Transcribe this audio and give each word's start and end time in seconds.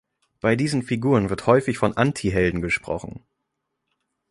Bei 0.39 0.55
diesen 0.55 0.81
Figuren 0.81 1.29
wird 1.29 1.45
häufig 1.45 1.77
von 1.77 1.95
Antihelden 1.95 2.63
gesprochen. 2.63 3.23